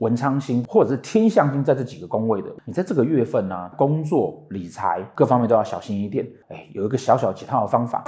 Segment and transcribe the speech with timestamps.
[0.00, 6.22] 文昌星或者是天象星在这几个宫位的，你在这个月份呢、啊，工作、理财各方面都要小心一点。
[6.50, 8.04] 哎，有一个小小几套的方法。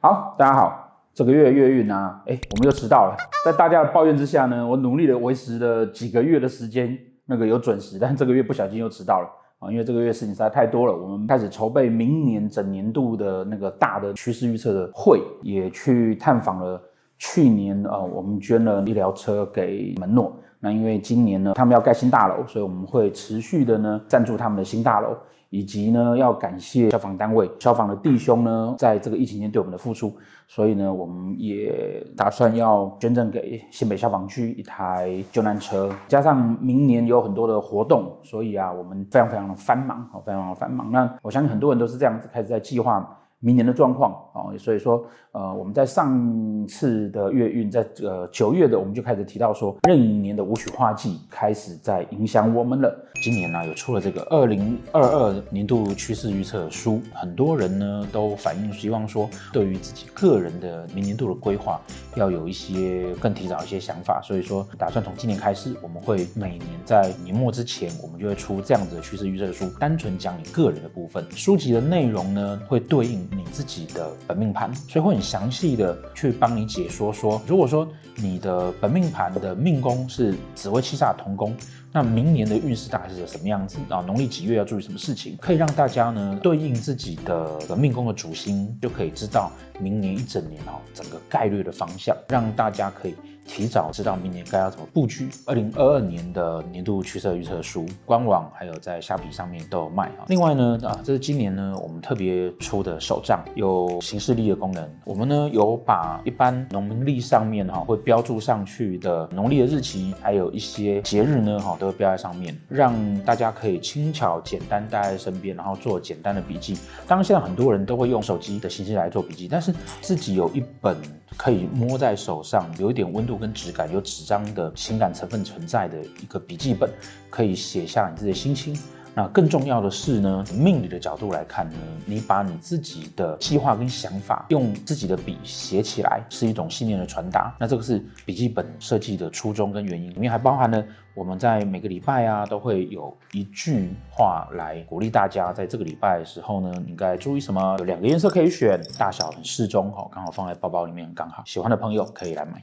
[0.00, 3.14] 好，大家好，这个月月运呢，哎，我们又迟到了。
[3.44, 9.28] 在大家的抱怨之下呢，我努力的维持了几个月的时间，那个有准时，但这个月不小心又迟到了。
[9.58, 16.82] 啊因为这个月事情实在太多了，我们开始筹备明年整年度的那个大的趋势预测的会，也去探访了
[17.18, 20.34] 去年啊，我们捐了医疗车给门诺。
[20.60, 25.16] 那因为今年呢，他们要盖新大楼，所以我们会持续的呢赞助他们的新大楼。
[25.50, 30.14] 以及呢，要感谢消防单位、消防的弟兄呢，在这个疫情间对我们的付出，
[30.48, 40.90] 所以呢，我们也打算要捐赠给新北消防区一台救难车，加上明年有很多的活动，所以啊，我们非常非常的繁忙，非常的繁忙。
[40.90, 43.18] 那我相信很多人都是这样子开始在计划。
[43.44, 52.90] 明年的状况啊，所以说，呃，我们在上次的月运，在呃九月的，我们就开始提到说，壬寅年的武曲化忌开始在影响我们了。
[53.20, 61.78] 今年呢，有出了这个二零二二年度趋势预测书，很多人呢都反映希望说，对于自己个人的明年度的规划，
[62.14, 64.22] 要有一些更提早一些想法。
[64.22, 71.22] 所以说，打算从今年开始，我们会每年在年末之前，我们就会出这样子的趋势预测书，单纯讲你个人的部分。
[71.30, 73.28] 书籍的内容呢，会对应。
[73.36, 81.54] 你自己的本命盘，所以会很详细的去帮你解说说，如果说你的本命盘的命宫是紫微七煞同宫，
[81.92, 84.00] 那明年的运势大概是什么样子啊？
[84.06, 85.36] 农历几月要注意什么事情？
[85.40, 93.14] 可以让大家呢对应自己的命宫的主星，就可以知道明年一整年哦整个概率的方向，让大家可以。
[93.46, 95.28] 提早知道明年该要怎么布局。
[95.46, 100.24] 二零二二年的年度趋势预测书，官网还有在虾皮上面都有卖啊。
[100.28, 104.88] 另外呢，啊，这是今年呢我们特别出的手账，有行事历的功能。
[105.04, 116.78] 我们呢有把一般农历上面哈会标注上去的农历的日期，还有一些节日呢哈都会标在上面，让大家可以轻巧简单带在身边，然后做简单的笔记。
[117.06, 120.96] 当然，现在很多人都会用手机的形式来做笔记，但是自己有一本。
[121.36, 126.90] 可以摸在手上，有一点温度跟质感，有纸张的情感成分存在的一个笔记本，
[127.30, 128.78] 可以写下你自己的心情。
[129.16, 137.54] 那更重要的是呢，命理的角度来看呢，你把你自己的计划跟想法用自己的笔写起来，是一种信念的传达。
[137.60, 147.76] 那这个是笔记本设计的初衷跟原因，里面还包含了我们在每个礼拜啊，都会有一句话来鼓励大家，在这个礼拜的时候呢，你该注意什么？
[147.78, 151.40] 有两个颜色可以选，大小很适中，哈，刚好放在包包里面刚好。
[151.46, 152.60] 喜欢的朋友可以来买。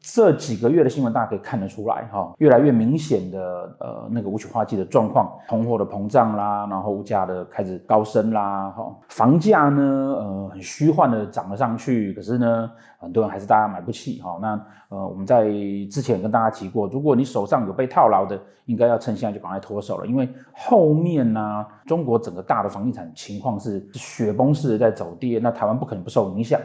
[0.00, 12.68] 这几个月的新闻，大家可以看得出来，哈，越来越明显的，呃，那个无曲化忌的状况，通货的膨胀啦，然后物价的开始高升啦，哈，房价呢，呃，很虚幻的涨了上去，可是呢，
[13.02, 15.44] 很多人还是大家买不起，哈，那，呃，我们在
[15.90, 26.60] 之前跟大家提过，如果你手上有被套牢的，应该要趁现在就赶快脱手了，因为后面呢，中国整个大的房地产情况是雪崩式的在走跌，那台湾不可能不受影响。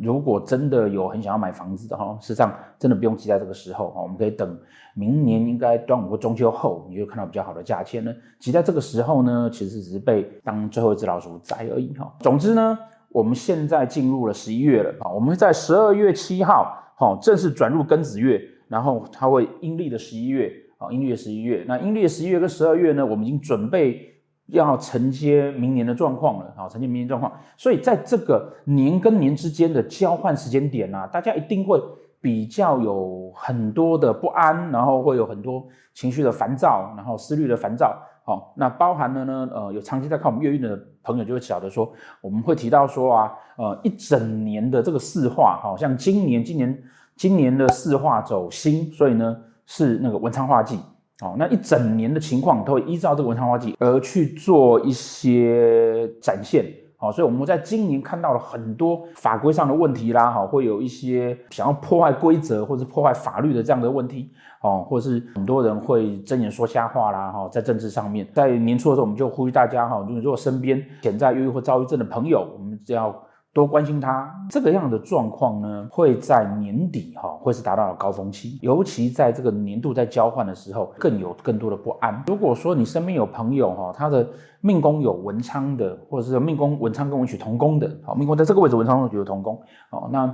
[0.00, 4.56] 如果真的有很想要买房子的哈，事实上真的不用急在这个时候哈，我们可以等
[4.94, 8.14] 明年应该端午或中秋后，你就看到比较好的价钱了。
[8.38, 12.10] 急在这个时候呢，其实只是被当最后一只老鼠宰而已哈。
[12.20, 12.78] 总之呢，
[13.14, 21.64] 我们现在进入了十一月了啊，我们在十二月七号哈正式转入庚子月，然后它会阴历的十一月啊，阴历的十一月。
[21.68, 24.10] 那阴历的十一月跟十二月呢，我们已经准备。
[24.48, 31.80] 要承接明年的状况了啊，承接明年状况，所以在这个年跟年之间的交换时间点啊，大家一定会
[32.20, 35.64] 比较有很多的不安，然后会有很多
[35.94, 37.98] 情绪的烦躁，然后思虑的烦躁。
[38.26, 41.92] 好，那包含了呢，呃，有长期在看我们月运的朋友就会晓得说，
[42.22, 46.82] 我们会提到说啊，呃，一整年的这个四化，好像今年今年
[47.16, 49.36] 今年的四化走新，所以呢
[49.66, 50.78] 是那个文昌化忌。
[51.22, 56.64] 哦，那一整年的情况都会依照这个文昌化忌而去做一些展现。
[57.04, 64.30] 哦，所以我们在今年看到了很多法规上的问题啦，哈，会有一些想要破坏规则或者破坏法律的这样的问题，
[64.62, 73.14] 哦，或是很多人会睁眼说瞎话啦，哈，在政治上面，在年初的时候，我们就呼吁大家，哈，如果身边潜在忧郁或躁郁症的朋友，我们只要。
[73.54, 82.20] 多关心他，这个样的状况呢，会在年底哈，会是达到高峰期，尤其在这个年度在交换的时候，更有更多的不安。
[82.26, 84.28] 如果说你身边有朋友哈，他的
[84.60, 89.56] 命宫有文昌的，或者是命宫文昌跟文曲同宫的，好，命宫在这个位置文昌跟文曲有同宫，
[89.88, 90.26] 好，那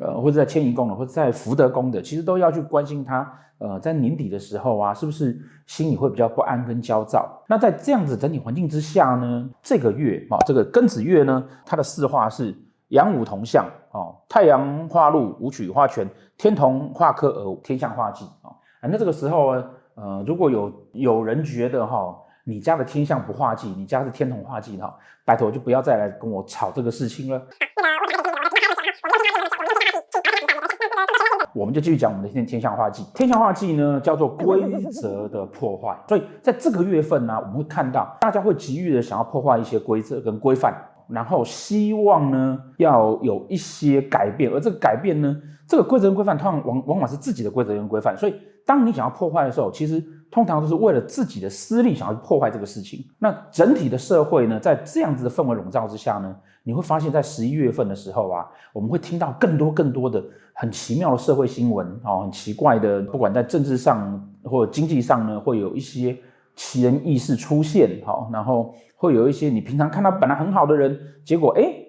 [0.00, 3.40] 呃，或者在迁移宫的，或者在福德宫的，其实都要去关心他。
[3.58, 7.40] 呃，在年底的时候啊，是不是心里会比较不安跟焦躁？
[7.48, 12.52] 那在这样子整体环境之下呢，这个月啊，这个庚子月呢，它的四化是
[12.88, 16.06] 阳武同相哦，太阳化禄，武曲化权，
[16.36, 18.50] 天同化科，而天相化忌啊。
[18.82, 19.64] 那这个时候呢，
[19.94, 24.94] 呃，如果有有人觉得哈、哦，你家的天相不化忌，你家是天同化忌哈，
[25.24, 27.40] 拜托就不要再来跟我吵这个事情了。
[31.54, 33.04] 我们就继续讲我们的天天象化忌。
[33.14, 35.96] 天象化忌呢，叫做规则的破坏。
[36.08, 40.74] 所以在这个月份呢，我们会看到大家会急于的想要破坏一些规则跟规范，
[41.08, 44.50] 然后希望呢要有一些改变。
[44.52, 45.36] 而这个改变呢，
[45.68, 48.16] 这个规则跟规范通常往往往是自己的规则跟规范。
[48.16, 48.34] 所以
[48.66, 50.02] 当你想要破坏的时候，其实
[50.34, 53.06] 通常都是为了自己的私利想要破坏这个事情。
[53.20, 56.34] 那整体的社会呢，在这样子的氛围笼罩之下呢，
[56.64, 60.20] 你会发现在十一月份的时候啊，我们会听到更多更多的。
[60.56, 66.16] 很奇妙的社会新闻哦，很奇怪的，不管在政治上或者经济上呢，会有一些
[66.56, 71.88] 奇人异事出现，好，然后会有一些你平常看到本来很好的人，结果诶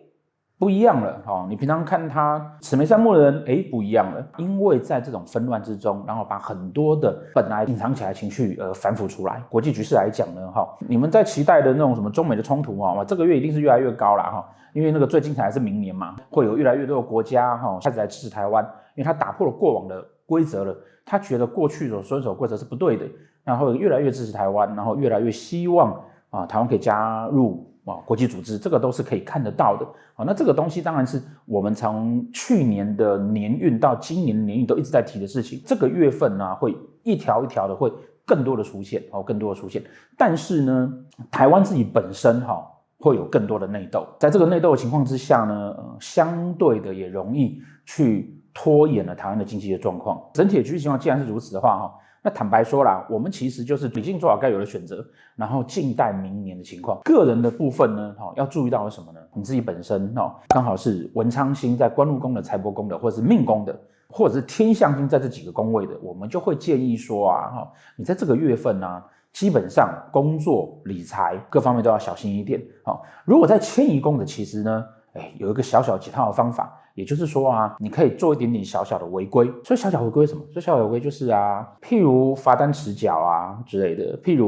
[0.58, 9.44] 不一样了，哈，你平常看他慈眉善目的人，诶不一样了，因为在这种纷乱之中，然后把很多的本来隐藏起来情绪呃反腐出来。
[9.50, 18.64] 国际局势来讲呢，哈，你们在期待的那种什么中美的冲突啊，这个月一定是越来越高了哈，因为那个最精彩还是明年嘛，会有越来越多的国家哈开始来支持台湾，
[18.96, 20.74] 因为他打破了过往的规则了，
[21.06, 23.06] 他觉得过去所遵守规则是不对的，
[23.44, 27.70] 然后越来越支持台湾，然后越来越希望啊台湾可以加入。
[27.86, 29.86] 啊，国际组织这个都是可以看得到的
[30.16, 30.26] 啊。
[30.26, 35.62] 那这个东西当然是我们从去年的年运到今年年运都一直在提的事情。
[35.66, 37.94] 这个月份呢，会一条一条的会
[38.26, 39.84] 更多的出现哦，更多的出现。
[40.18, 40.94] 但是呢，
[41.30, 42.66] 台湾自己本身哈
[42.98, 50.20] 会有更多的内斗，在这个内斗的情况之下呢，呃，相对的也容易去拖延了台湾的经济的状况。
[50.34, 51.94] 整体的局势情况既然是如此的话哈。
[52.26, 55.06] 那坦白说啦，我们其实就是已经做好该有的选择，
[55.36, 57.00] 然后静待明年的情况。
[57.04, 59.20] 个人的部分呢，哈，要注意到什么呢？
[59.36, 72.60] 你自己本身哈，刚好是文昌星在官禄宫的、财帛宫的，或者是命宫的，或者是天相星在这几个宫位的，我们就会建议说啊，哈，你在这个月份呢，基本上工作、理财各方面都要小心一点。
[72.84, 74.84] 好，如果在迁移宫的，其实呢，
[75.16, 76.82] 哎，有一个小小解套的方法。
[76.94, 79.46] 也就是说啊，你可以做一点点小小的违规。
[79.66, 80.42] 所以小小违规什么？
[80.54, 84.46] 所以小小违规就是啊，譬如罚单迟缴啊之类的，譬如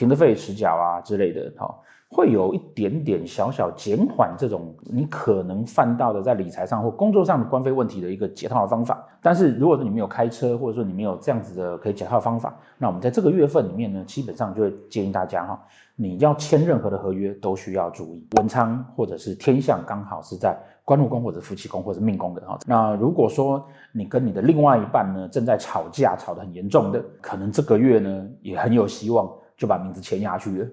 [0.00, 1.74] 停车费迟缴啊之类的，哈，
[2.08, 9.06] 会有一点点小小减缓这种你可能犯到的在理财上或工作上的官非问题的一个解套的方法。
[9.20, 15.62] 但是如果说你没有开车，或者说你没有这样子的可以解套的方法，那我们在这个月份里面呢，基本上就会建议大家哈，
[15.96, 20.58] 你要签任何的合约都需要注意文昌或者是天相刚好是在。
[20.82, 30.66] 官禄宫或者夫妻宫或者命宫的哈，那如果说你跟你的另外一半呢正在吵架，吵得很严重的，可能这个月呢也很有希望就把名字签下去了。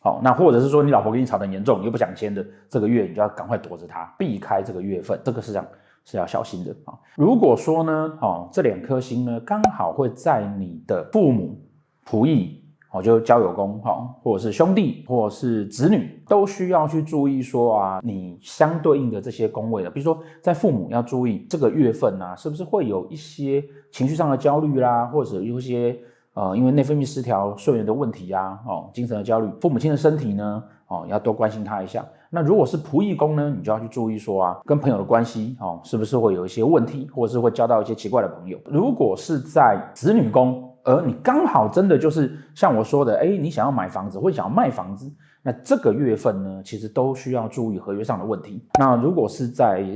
[0.00, 5.66] 好，那或者是说你老婆跟你吵得很严重，你又不想签的，这个月你就要赶快躲着她，避开这个月份，这个是这样
[6.04, 6.92] 是要小心的啊。
[7.16, 11.58] 如果说呢，哦，这两颗星呢刚好会在你的父母、
[12.04, 12.58] 仆役。
[12.94, 25.98] 哦，就交友宫哈，或者是兄弟，或者是子女，都需要去注意说啊，你相对应的这些宫位的，比如说在父母要注意这个月份啊，是不是会有一些情绪上的焦虑啦，或者有一些
[26.34, 32.04] 呃，因为内分泌失调、睡眠的问题呀，哦，精神的焦虑，父母亲的身体呢，哦，要多关心他一下。
[32.30, 38.58] 那如果是仆役宫呢，你就要去注意说啊，跟朋友的关系哦，是不是会有一些问题，或者是会交到一些奇怪的朋友。
[38.64, 40.68] 如果是在子女宫。
[40.84, 45.08] 而你刚好真的就是像我说的，哎，你想要买房子或者想要卖房子，
[45.40, 48.60] 那这个月份呢，其实都需要注意合约上的问题。
[48.80, 49.86] 那如果是在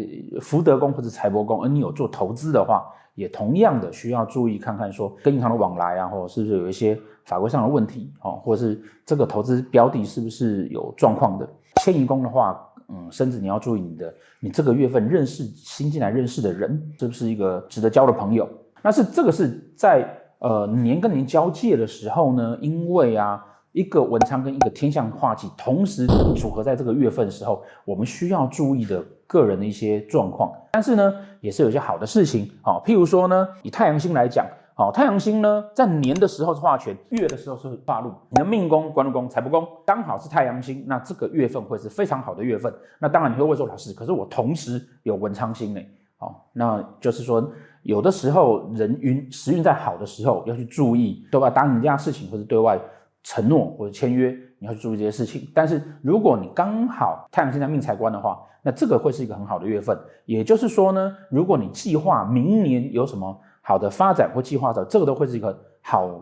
[0.40, 2.84] 福德宫或者财帛宫，而你有做投资的话，
[3.16, 11.48] 也同样的需要注意看看说跟银行的往来啊，或是不是有一些法规上的问题，哦，或者是这个投资标的是不是有状况的。
[11.82, 12.56] 迁移宫的话，
[12.88, 18.48] 嗯，甚至你要注意你的，你这个月份认识新进来认识的人是不是一个值得交的朋友？
[18.82, 20.08] 那是这个是在。
[20.38, 23.42] 呃，年跟年交界的时候呢，因为啊，
[23.72, 26.06] 一个文昌跟一个天象化忌同时
[26.36, 30.52] 组合在这个月份时候，我们需要注意的个人的一些状况。
[30.72, 32.50] 但是呢，也是有些好的事情。
[32.62, 38.12] 好、哦，譬如说呢，以太阳星来讲，好、哦，太阳星呢在年的时候是化权，月的时候是化禄。
[38.30, 42.72] 你的命宫、官禄宫、财帛宫刚好是太阳星，那这个月份会是非常好的月份。
[42.98, 45.80] 那当然你会问说，老师，可是我同时有文昌星呢？
[46.18, 47.52] 好、哦，那就是说。
[47.82, 51.48] 有的时候人运时运在好的时候要去注意，对吧？
[51.48, 52.76] 答应人家事情或者对外
[53.22, 55.48] 承诺或者签约你要去注意这些事情。
[55.54, 59.98] 但是如果你刚好太阳星在命财官的话，那这个会是一个很好的月份。
[60.24, 66.20] 也就是说呢，如果你计划明年有什么好的发展或计划的，这个都会是一个好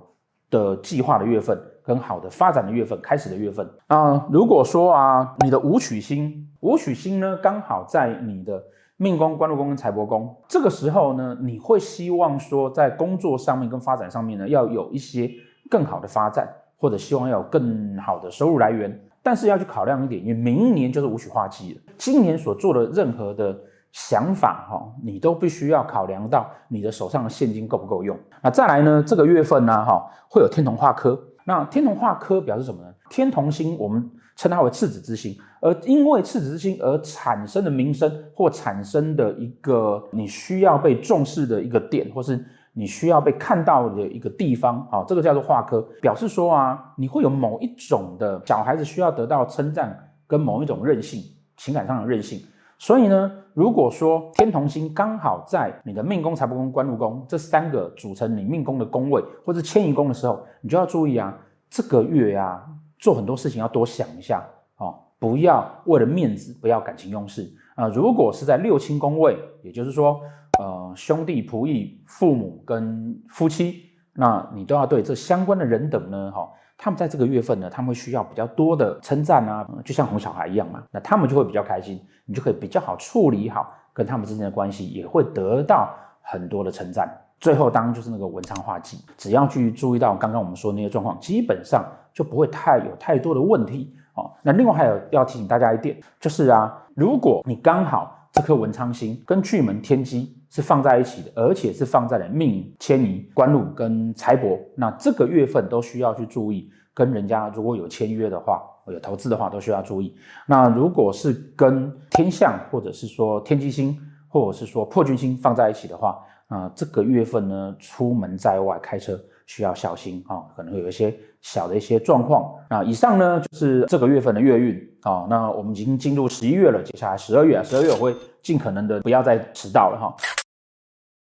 [0.50, 8.62] 的计划的月份，跟好的发展的月份，开始的月份啊、如果说啊，你的武曲星，武曲星呢刚好在你的
[8.96, 15.30] 命宫、官禄宫跟财帛宫，这个时候呢，你会希望说在工作上面跟发展上面呢，要有一些
[15.68, 19.00] 更好的发展，或者希望要有更好的收入来源。
[19.22, 23.56] 但是要去考量一点，因为明年就是武曲化忌了，今年所做的任何的。
[23.96, 28.18] 想法哈，你都必须要考量到你的手上的现金够不够用。
[28.42, 31.16] 那再来呢，这个月份呢，哈，会有天同化科。
[31.44, 32.88] 那天同化科表示什么呢？
[33.08, 42.44] 天同星我们称它为赤子之星，而因为赤子之星而产生的名声或产生的一个你需要被重视的一个点，或是
[42.76, 51.22] 你需要被看到的一个地方，啊，这个叫做化科，表示说啊，你会有某一种的小孩子需要得到称赞，跟某一种韧性，
[51.56, 52.40] 情感上的韧性。
[52.76, 61.32] 所以呢，如果说天同星刚好在你的命宫、财帛宫、官禄宫这三个组成你命宫的宫位，或者迁移宫的时候，你就要注意啊，
[61.70, 62.66] 这个月啊，
[62.98, 64.44] 做很多事情要多想一下
[64.78, 67.86] 哦，不要为了面子，不要感情用事啊。
[67.86, 70.20] 如果是在六亲宫位，也就是说，
[70.58, 76.48] 呃，兄弟、仆役、父母跟夫妻，那你都要对这相关的人等呢，哈。
[76.76, 87.08] 他们在这个月份呢，他们会需要比较多的称赞啊，就像哄小孩一样嘛，那他们就会比较开心，你就可以比较好处理好跟他们之间的关系，也会得到很多的称赞。
[87.38, 94.32] 最后当然就是那个文昌化忌，只要去注意到刚刚我们说的那些状况，基本上就不会太有太多的问题哦。
[94.42, 106.70] 那另外还有要提醒大家一点，就是啊，如果你刚好这颗文昌星跟巨门天机是放在一起的，而且是放在了命迁移、官禄跟财帛，那这个月份都需要去注意。
[106.94, 110.14] 跟人家如果有签约的话，有投资的话，都需要注意。
[110.46, 122.54] 那如果是跟天象或者是说天机星，或者是说破军星放在一起的话，啊，这个月份呢，出门在外开车需要小心啊，可能会有一些小的一些状况。
[122.70, 125.26] 那以上呢就是这个月份的月运啊。
[125.28, 130.14] 那我们已经进入十一月了，接下来十二月，十二月我会尽可能的不要再迟到了哈。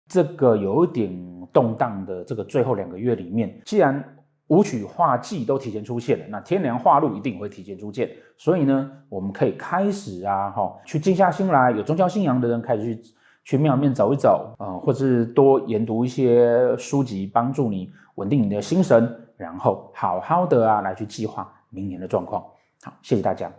[0.09, 1.09] 这个有一点
[1.53, 4.03] 动荡的这个最后两个月里面，既然
[4.47, 13.13] 武曲化忌都提前出现了，那天梁化禄一定会提前出现，所以呢，我们可以开始啊，哈，去静下心来，有宗教信仰的人开始去
[13.43, 22.43] 去庙面走一走啊，呃，或是多研读一些书籍，帮助你稳定你的心神，然后好好的啊来去计划明年的状况。
[22.81, 23.51] 好，谢谢大家。